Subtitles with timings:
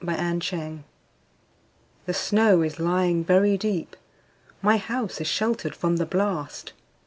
[0.03, 0.83] Convention
[2.07, 6.73] THE SNOW is lying very deep.My house is sheltered from the blast.